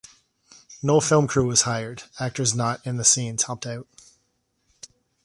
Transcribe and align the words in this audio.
No 0.81 0.99
film 0.99 1.27
crew 1.27 1.45
was 1.45 1.61
hired; 1.61 2.01
actors 2.19 2.55
not 2.55 2.83
in 2.87 2.97
the 2.97 3.05
scenes 3.05 3.43
helped 3.43 3.67
out. 3.67 3.87